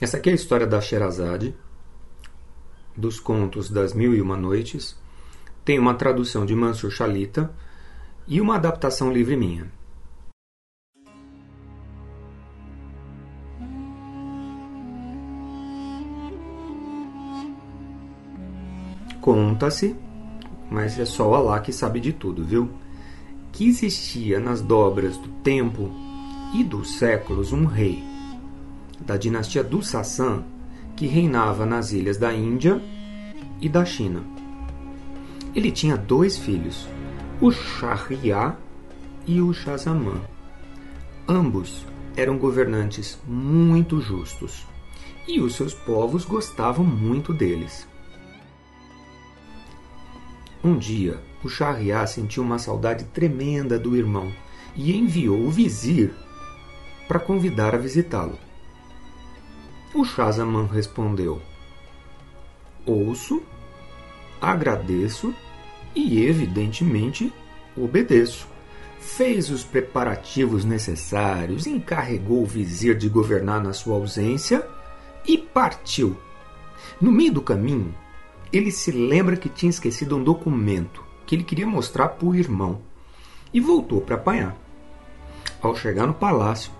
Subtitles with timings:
[0.00, 1.54] Essa aqui é a história da Sherazade,
[2.96, 4.98] dos contos das Mil e Uma Noites.
[5.64, 7.54] Tem uma tradução de Mansur Shalita
[8.26, 9.70] e uma adaptação livre minha.
[19.20, 19.96] Conta-se,
[20.68, 22.68] mas é só Allah que sabe de tudo, viu?
[23.52, 25.88] Que existia nas dobras do tempo
[26.52, 28.13] e dos séculos um rei
[29.00, 30.44] da dinastia do Sassan
[30.96, 32.80] que reinava nas ilhas da Índia
[33.60, 34.22] e da China.
[35.54, 36.86] Ele tinha dois filhos,
[37.40, 38.58] o Shahriar
[39.26, 40.20] e o Shahzaman.
[41.28, 41.86] Ambos
[42.16, 44.66] eram governantes muito justos
[45.26, 47.88] e os seus povos gostavam muito deles.
[50.62, 54.32] Um dia, o Shahriar sentiu uma saudade tremenda do irmão
[54.74, 56.12] e enviou o vizir
[57.06, 58.38] para convidar a visitá-lo.
[59.94, 61.40] O Shahzaman respondeu:
[62.84, 63.40] Ouço,
[64.40, 65.32] agradeço
[65.94, 67.32] e, evidentemente,
[67.76, 68.48] obedeço.
[68.98, 74.66] Fez os preparativos necessários, encarregou o vizir de governar na sua ausência
[75.24, 76.16] e partiu.
[77.00, 77.94] No meio do caminho,
[78.52, 82.82] ele se lembra que tinha esquecido um documento que ele queria mostrar para o irmão
[83.52, 84.56] e voltou para apanhar.
[85.62, 86.72] Ao chegar no palácio,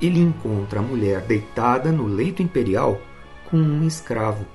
[0.00, 3.00] ele encontra a mulher deitada no leito imperial
[3.50, 4.46] com um escravo.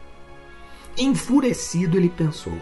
[0.98, 2.58] Enfurecido, ele pensou: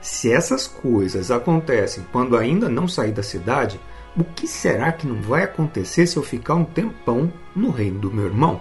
[0.00, 3.80] se essas coisas acontecem quando ainda não saí da cidade,
[4.16, 8.10] o que será que não vai acontecer se eu ficar um tempão no reino do
[8.10, 8.60] meu irmão?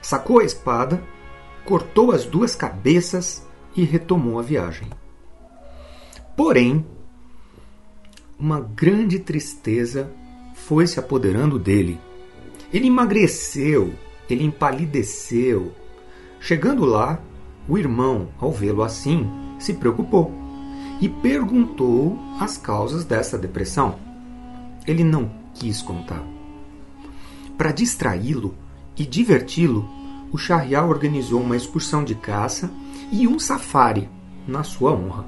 [0.00, 1.02] Sacou a espada
[1.64, 4.88] cortou as duas cabeças e retomou a viagem.
[6.36, 6.86] Porém,
[8.38, 10.10] uma grande tristeza
[10.66, 12.00] foi se apoderando dele.
[12.72, 13.92] Ele emagreceu,
[14.28, 15.72] ele empalideceu.
[16.40, 17.20] Chegando lá,
[17.68, 20.32] o irmão, ao vê-lo assim, se preocupou
[21.00, 23.96] e perguntou as causas dessa depressão.
[24.86, 26.22] Ele não quis contar.
[27.58, 28.54] Para distraí-lo
[28.96, 29.88] e diverti-lo,
[30.32, 32.70] o Shahriar organizou uma excursão de caça
[33.12, 34.08] e um safari
[34.48, 35.26] na sua honra.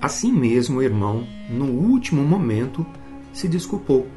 [0.00, 2.86] Assim mesmo, o irmão, no último momento,
[3.32, 4.08] se desculpou.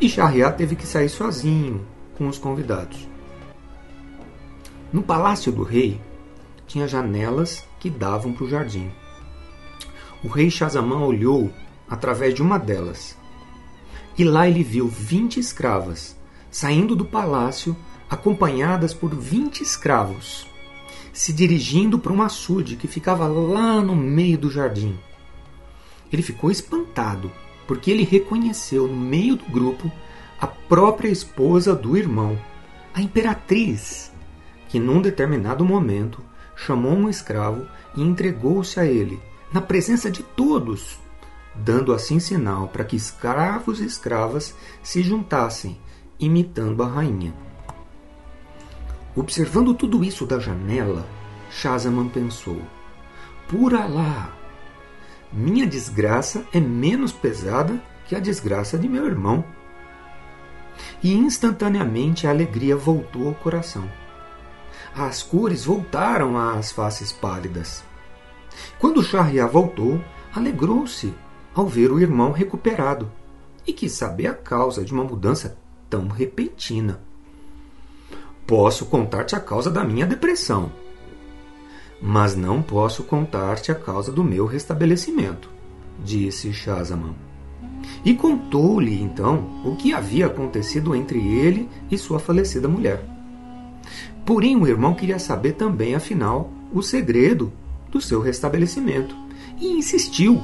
[0.00, 1.86] E Shahriar teve que sair sozinho
[2.16, 3.08] com os convidados.
[4.92, 6.00] No palácio do rei
[6.66, 8.90] tinha janelas que davam para o jardim.
[10.22, 11.50] O rei Shahzaman olhou
[11.88, 13.16] através de uma delas.
[14.16, 16.16] E lá ele viu vinte escravas
[16.50, 17.76] saindo do palácio
[18.08, 20.46] acompanhadas por vinte escravos,
[21.12, 24.98] se dirigindo para um açude que ficava lá no meio do jardim.
[26.12, 27.30] Ele ficou espantado,
[27.70, 29.88] porque ele reconheceu no meio do grupo
[30.40, 32.36] a própria esposa do irmão,
[32.92, 34.10] a imperatriz,
[34.68, 36.20] que num determinado momento
[36.56, 37.64] chamou um escravo
[37.94, 39.20] e entregou-se a ele,
[39.52, 40.98] na presença de todos,
[41.54, 45.78] dando assim sinal para que escravos e escravas se juntassem,
[46.18, 47.32] imitando a rainha.
[49.14, 51.06] Observando tudo isso da janela,
[51.52, 52.60] Shahzaman pensou:
[53.46, 54.39] Por Alá,
[55.32, 59.44] minha desgraça é menos pesada que a desgraça de meu irmão.
[61.02, 63.88] E instantaneamente a alegria voltou ao coração.
[64.94, 67.84] As cores voltaram às faces pálidas.
[68.78, 70.02] Quando Shahriar voltou,
[70.34, 71.14] alegrou-se
[71.54, 73.10] ao ver o irmão recuperado
[73.66, 75.56] e quis saber a causa de uma mudança
[75.88, 77.00] tão repentina.
[78.46, 80.72] Posso contar-te a causa da minha depressão,
[82.00, 85.50] mas não posso contar-te a causa do meu restabelecimento,
[86.02, 87.14] disse Shahzaman.
[88.04, 93.04] E contou-lhe então o que havia acontecido entre ele e sua falecida mulher.
[94.24, 97.52] Porém, o irmão queria saber também, afinal, o segredo
[97.90, 99.14] do seu restabelecimento
[99.60, 100.40] e insistiu.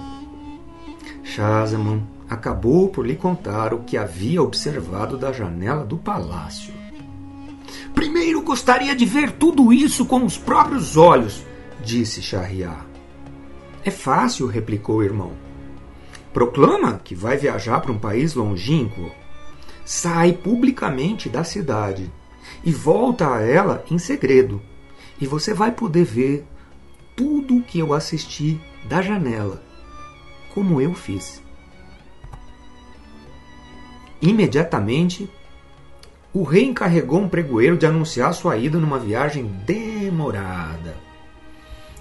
[1.22, 6.75] Shahzaman acabou por lhe contar o que havia observado da janela do palácio.
[8.46, 11.44] Gostaria de ver tudo isso com os próprios olhos,
[11.84, 12.86] disse Shahriar.
[13.84, 15.32] É fácil, replicou o irmão.
[16.32, 19.10] Proclama que vai viajar para um país longínquo.
[19.84, 22.08] Sai publicamente da cidade
[22.62, 24.62] e volta a ela em segredo.
[25.20, 26.46] E você vai poder ver
[27.16, 29.60] tudo o que eu assisti da janela,
[30.54, 31.42] como eu fiz.
[34.22, 35.28] Imediatamente
[36.36, 40.94] o rei encarregou um pregoeiro de anunciar sua ida numa viagem demorada.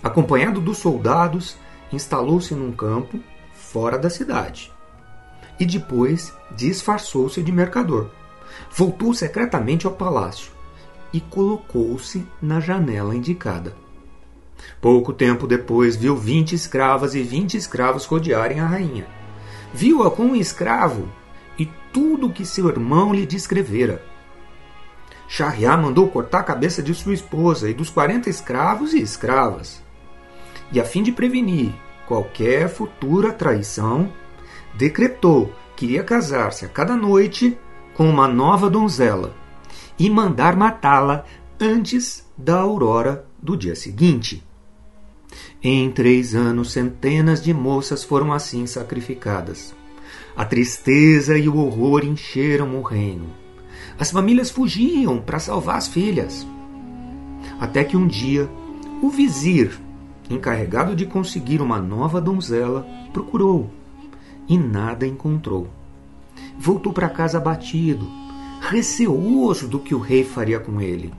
[0.03, 1.55] Acompanhado dos soldados,
[1.89, 3.17] instalou-se num campo
[3.53, 4.73] fora da cidade.
[5.57, 8.09] E depois disfarçou-se de mercador,
[8.69, 10.51] voltou secretamente ao palácio
[11.13, 13.73] e colocou-se na janela indicada.
[14.81, 19.07] Pouco tempo depois, viu vinte escravas e vinte escravos rodearem a rainha.
[19.73, 21.07] Viu-a com um escravo
[21.57, 24.13] e tudo o que seu irmão lhe descrevera.
[25.27, 29.83] Shahriar mandou cortar a cabeça de sua esposa e dos quarenta escravos e escravas.
[30.71, 31.73] E a fim de prevenir
[32.07, 34.11] qualquer futura traição,
[34.75, 37.57] decretou que iria casar-se a cada noite
[37.93, 39.33] com uma nova donzela
[39.97, 41.25] e mandar matá-la
[41.59, 44.43] antes da aurora do dia seguinte.
[45.61, 49.73] Em três anos, centenas de moças foram assim sacrificadas.
[50.35, 53.44] A tristeza e o horror encheram o reino.
[53.97, 56.45] As famílias fugiam para salvar as filhas.
[57.59, 58.49] Até que um dia,
[59.01, 59.79] o vizir,
[60.29, 63.69] encarregado de conseguir uma nova donzela, procurou
[64.47, 65.67] e nada encontrou.
[66.57, 68.07] Voltou para casa abatido,
[68.61, 71.13] receoso do que o rei faria com ele.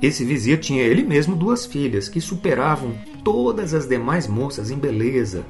[0.00, 2.94] Esse vizir tinha ele mesmo duas filhas que superavam
[3.24, 5.44] todas as demais moças em beleza,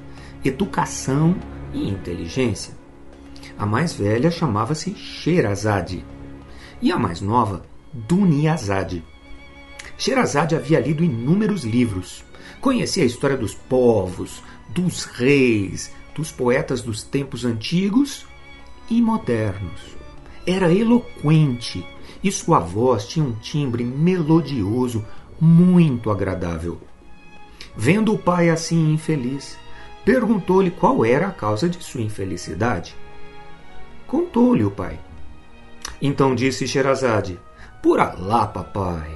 [0.44, 1.37] educação
[1.73, 2.77] e inteligência.
[3.58, 6.05] A mais velha chamava-se Sherazade
[6.81, 9.02] e a mais nova Duniazade.
[9.96, 12.25] Sherazade havia lido inúmeros livros,
[12.60, 18.26] conhecia a história dos povos, dos reis, dos poetas dos tempos antigos
[18.88, 19.96] e modernos.
[20.46, 21.84] Era eloquente
[22.22, 25.05] e sua voz tinha um timbre melodioso
[25.40, 26.78] muito agradável.
[27.76, 29.58] Vendo o pai assim infeliz,
[30.05, 32.94] perguntou-lhe qual era a causa de sua infelicidade.
[34.08, 34.99] Contou-lhe o pai.
[36.00, 37.38] Então disse Sherazade:
[37.82, 39.14] Por Alá, papai,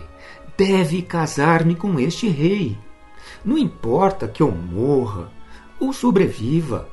[0.57, 2.79] deve casar-me com este rei.
[3.43, 5.33] Não importa que eu morra
[5.81, 6.89] ou sobreviva,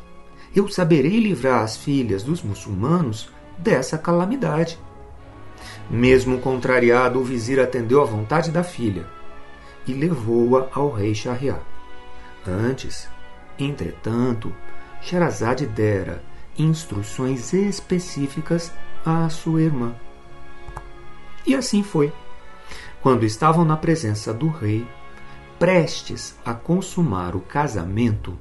[0.56, 4.80] eu saberei livrar as filhas dos muçulmanos dessa calamidade.
[5.90, 9.06] Mesmo contrariado, o vizir atendeu à vontade da filha
[9.86, 11.62] e levou-a ao rei Shahriar.
[12.48, 13.10] Antes,
[13.60, 14.56] entretanto,
[15.02, 16.24] Sherazade dera
[16.60, 18.72] instruções específicas
[19.06, 19.96] à sua irmã.
[21.46, 22.12] E assim foi.
[23.02, 24.86] Quando estavam na presença do rei,
[25.58, 28.38] prestes a consumar o casamento,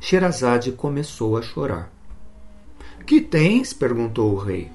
[0.00, 1.90] Sherazade começou a chorar.
[3.06, 3.72] Que tens?
[3.72, 4.70] perguntou o rei.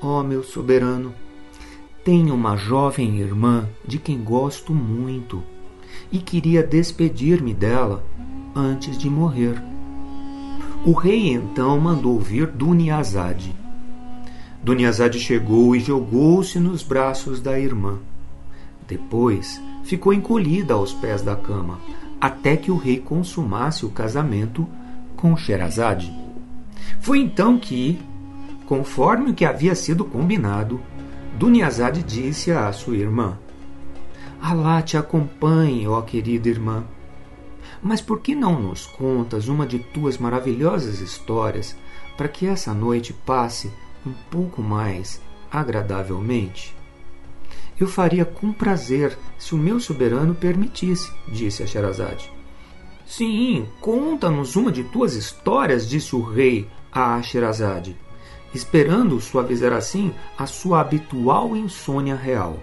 [0.00, 1.14] Ó oh, meu soberano,
[2.04, 5.42] tenho uma jovem irmã de quem gosto muito
[6.10, 8.04] e queria despedir-me dela
[8.54, 9.62] antes de morrer.
[10.82, 13.54] O rei então mandou vir Duniazade.
[14.62, 17.98] Duniazade chegou e jogou-se nos braços da irmã.
[18.88, 21.78] Depois ficou encolhida aos pés da cama,
[22.18, 24.66] até que o rei consumasse o casamento
[25.16, 26.10] com Sherazade.
[26.98, 28.00] Foi então que,
[28.64, 30.80] conforme o que havia sido combinado,
[31.38, 33.36] Duniazade disse à sua irmã:
[34.40, 36.84] Alá te acompanhe, ó querida irmã.
[37.82, 41.76] Mas por que não nos contas uma de tuas maravilhosas histórias
[42.16, 43.70] para que essa noite passe
[44.06, 46.76] um pouco mais agradavelmente?
[47.78, 52.30] Eu faria com prazer se o meu soberano permitisse, disse a Sherazade.
[53.06, 57.96] Sim, conta-nos uma de tuas histórias, disse o rei a Sherazade,
[58.54, 62.58] esperando suavizar assim a sua habitual insônia real.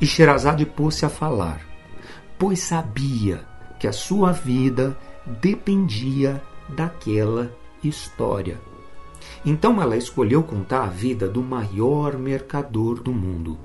[0.00, 1.60] E Sherazade pôs-se a falar,
[2.40, 3.44] pois sabia
[3.78, 7.54] que a sua vida dependia daquela
[7.84, 8.58] história.
[9.44, 13.58] Então ela escolheu contar a vida do maior mercador do mundo.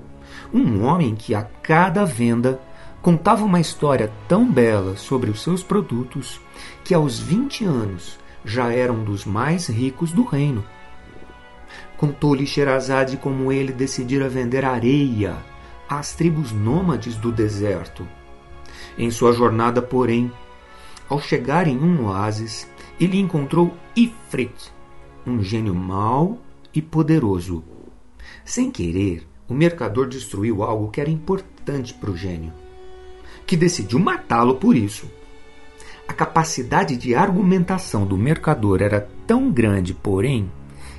[0.52, 2.60] Um homem que a cada venda
[3.00, 6.38] contava uma história tão bela sobre os seus produtos
[6.84, 10.62] que aos 20 anos já era um dos mais ricos do reino.
[11.96, 15.34] Contou-lhe Sherazade como ele decidira vender areia
[15.88, 18.06] às tribos nômades do deserto.
[18.98, 20.32] Em sua jornada, porém,
[21.08, 22.66] ao chegar em um oásis,
[22.98, 24.72] ele encontrou Ifrit,
[25.26, 26.38] um gênio mau
[26.74, 27.62] e poderoso.
[28.44, 32.52] Sem querer, o mercador destruiu algo que era importante para o gênio,
[33.46, 35.10] que decidiu matá-lo por isso.
[36.08, 40.50] A capacidade de argumentação do mercador era tão grande, porém,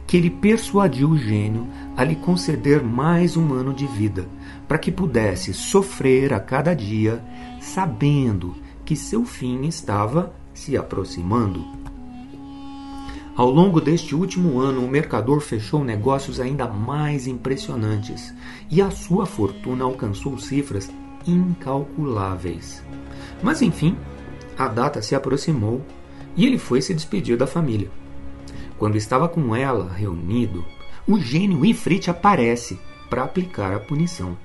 [0.08, 4.28] que ele persuadiu o gênio a lhe conceder mais um ano de vida,
[4.66, 7.22] para que pudesse sofrer a cada dia,
[7.60, 11.64] sabendo que seu fim estava se aproximando.
[13.36, 18.34] Ao longo deste último ano, o mercador fechou negócios ainda mais impressionantes
[18.72, 20.90] e a sua fortuna alcançou cifras
[21.28, 22.82] incalculáveis.
[23.44, 23.96] Mas enfim,
[24.58, 25.86] a data se aproximou
[26.36, 27.92] e ele foi se despedir da família.
[28.77, 30.63] Quando estava com ela reunido,
[31.07, 32.79] o gênio Ifrit aparece
[33.10, 34.38] para aplicar a punição.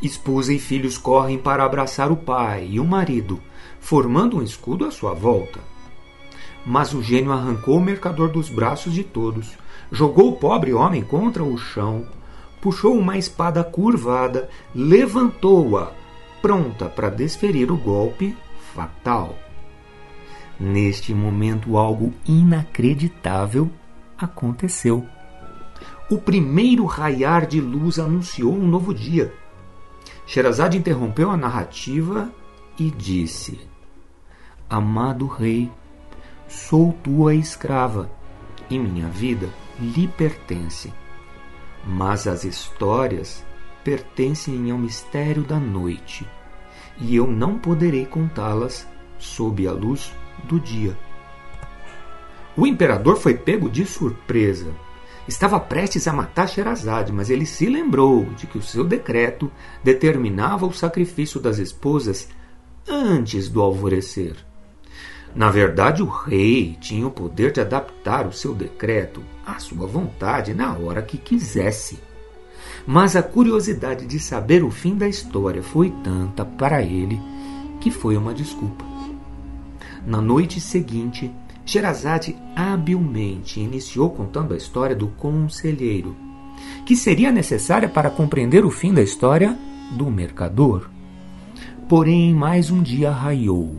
[0.00, 3.40] Esposa e filhos correm para abraçar o pai e o marido,
[3.80, 5.60] formando um escudo à sua volta.
[6.64, 9.56] Mas o gênio arrancou o mercador dos braços de todos,
[9.90, 12.06] jogou o pobre homem contra o chão,
[12.60, 15.92] puxou uma espada curvada, levantou-a,
[16.40, 18.36] pronta para desferir o golpe
[18.72, 19.36] fatal.
[20.62, 23.68] Neste momento, algo inacreditável
[24.16, 25.04] aconteceu.
[26.08, 29.34] O primeiro raiar de luz anunciou um novo dia.
[30.24, 32.30] Sherazade interrompeu a narrativa
[32.78, 33.58] e disse:
[34.70, 35.68] Amado rei,
[36.46, 38.08] sou tua escrava
[38.70, 39.48] e minha vida
[39.80, 40.94] lhe pertence.
[41.84, 43.44] Mas as histórias
[43.82, 46.24] pertencem ao mistério da noite,
[47.00, 48.86] e eu não poderei contá-las
[49.18, 50.12] sob a luz
[50.44, 50.96] do dia.
[52.56, 54.70] O imperador foi pego de surpresa.
[55.26, 59.50] Estava prestes a matar Sherazade, mas ele se lembrou de que o seu decreto
[59.82, 62.28] determinava o sacrifício das esposas
[62.88, 64.36] antes do alvorecer.
[65.34, 70.52] Na verdade, o rei tinha o poder de adaptar o seu decreto à sua vontade
[70.52, 71.98] na hora que quisesse.
[72.86, 77.18] Mas a curiosidade de saber o fim da história foi tanta para ele
[77.80, 78.91] que foi uma desculpa.
[80.06, 81.30] Na noite seguinte,
[81.64, 86.16] Sherazade habilmente iniciou contando a história do conselheiro,
[86.84, 89.56] que seria necessária para compreender o fim da história
[89.92, 90.90] do mercador.
[91.88, 93.76] Porém, mais um dia raiou,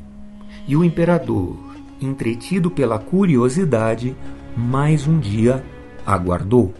[0.65, 1.57] e o imperador,
[1.99, 4.15] entretido pela curiosidade,
[4.55, 5.63] mais um dia
[6.05, 6.73] aguardou.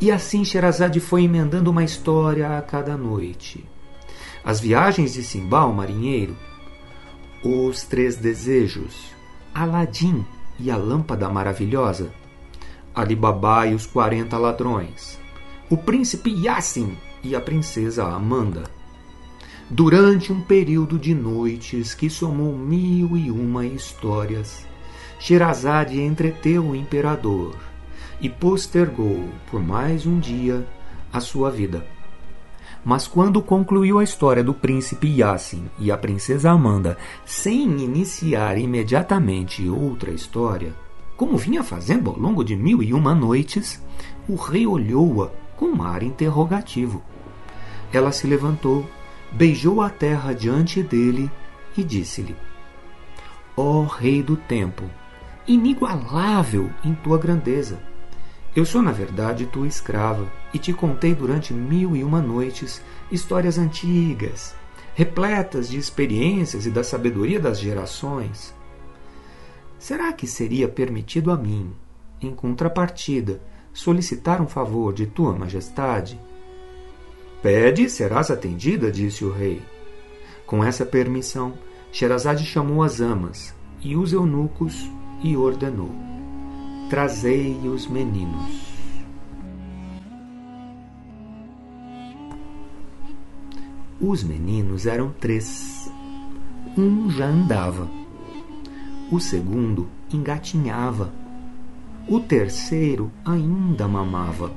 [0.00, 3.64] E assim Sherazade foi emendando uma história a cada noite.
[4.44, 6.36] As viagens de Simba, o marinheiro,
[7.44, 9.10] os Três Desejos,
[9.52, 10.24] Aladim
[10.60, 12.12] e a Lâmpada Maravilhosa,
[12.94, 15.18] Alibabá e os Quarenta Ladrões,
[15.68, 18.62] o Príncipe Yassin e a Princesa Amanda.
[19.68, 24.64] Durante um período de noites que somou mil e uma histórias,
[25.18, 27.56] Sherazade entreteu o imperador
[28.20, 30.64] e postergou por mais um dia
[31.12, 31.84] a sua vida.
[32.84, 39.68] Mas quando concluiu a história do príncipe Yassin e a princesa Amanda, sem iniciar imediatamente
[39.68, 40.74] outra história,
[41.16, 43.80] como vinha fazendo ao longo de mil e uma noites,
[44.28, 47.02] o rei olhou-a com um ar interrogativo.
[47.92, 48.84] Ela se levantou,
[49.30, 51.30] beijou a terra diante dele
[51.76, 52.34] e disse-lhe:
[53.56, 54.82] Ó oh, Rei do Tempo,
[55.46, 57.78] inigualável em tua grandeza
[58.54, 63.58] eu sou, na verdade, tua escrava e te contei durante mil e uma noites histórias
[63.58, 64.54] antigas,
[64.94, 68.54] repletas de experiências e da sabedoria das gerações.
[69.78, 71.72] Será que seria permitido a mim,
[72.20, 73.40] em contrapartida,
[73.72, 76.20] solicitar um favor de tua majestade?
[77.42, 79.60] Pede e serás atendida, disse o rei.
[80.46, 81.54] Com essa permissão,
[81.90, 84.88] Sherazade chamou as amas e os eunucos
[85.22, 86.12] e ordenou
[86.92, 88.71] trazei os meninos.
[94.02, 95.88] Os meninos eram três.
[96.76, 97.88] Um já andava.
[99.12, 101.12] O segundo engatinhava.
[102.08, 104.50] O terceiro ainda mamava.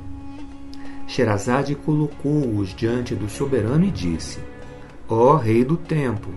[1.06, 4.40] Sherazade colocou-os diante do soberano e disse:
[5.08, 6.32] Ó oh, rei do tempo,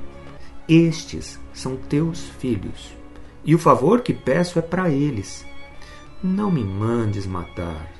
[0.68, 2.94] estes são teus filhos,
[3.42, 5.46] e o favor que peço é para eles
[6.22, 7.90] não me mandes matar,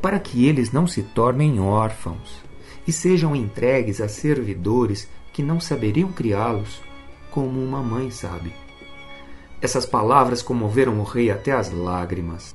[0.00, 2.45] para que eles não se tornem órfãos
[2.86, 6.80] e sejam entregues a servidores que não saberiam criá-los
[7.30, 8.52] como uma mãe sabe.
[9.60, 12.54] Essas palavras comoveram o rei até as lágrimas.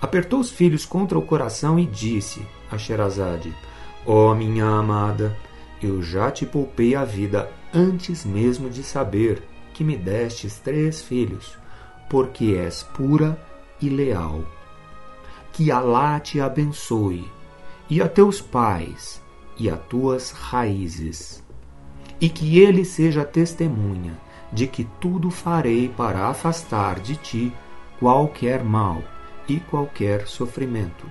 [0.00, 3.54] Apertou os filhos contra o coração e disse a Sherazade:
[4.06, 5.36] Ó oh, minha amada,
[5.82, 9.42] eu já te poupei a vida antes mesmo de saber
[9.74, 11.58] que me destes três filhos,
[12.08, 13.38] porque és pura
[13.80, 14.42] e leal.
[15.52, 17.30] Que Alá te abençoe,
[17.90, 19.20] e a teus pais,
[19.58, 21.42] e a tuas raízes.
[22.20, 24.18] E que ele seja testemunha
[24.52, 27.52] de que tudo farei para afastar de ti
[27.98, 29.02] qualquer mal
[29.48, 31.10] e qualquer sofrimento.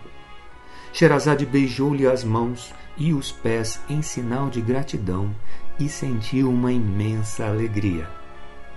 [0.93, 5.35] Sherazade beijou-lhe as mãos e os pés em sinal de gratidão
[5.79, 8.09] e sentiu uma imensa alegria.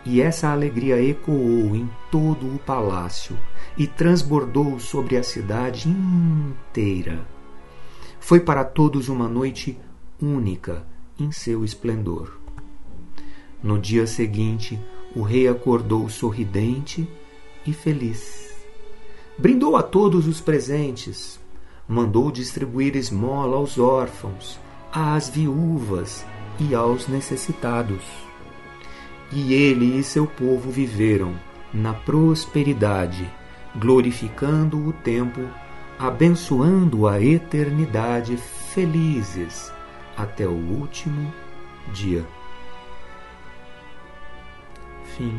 [0.05, 3.37] E essa alegria ecoou em todo o palácio
[3.77, 7.21] e transbordou sobre a cidade inteira.
[8.21, 9.77] Foi para todos uma noite
[10.23, 10.87] única
[11.19, 12.39] em seu esplendor.
[13.63, 14.79] No dia seguinte,
[15.17, 17.09] o rei acordou sorridente
[17.67, 18.55] e feliz.
[19.37, 21.41] Brindou a todos os presentes,
[21.89, 24.61] mandou distribuir esmola aos órfãos,
[24.93, 26.25] às viúvas
[26.61, 28.03] e aos necessitados.
[29.33, 31.35] E ele e seu povo viveram
[31.73, 33.29] na prosperidade,
[33.77, 35.41] glorificando o tempo,
[36.01, 39.71] abençoando a eternidade, felizes
[40.17, 41.31] até o último
[41.93, 42.25] dia.
[45.05, 45.39] Fim.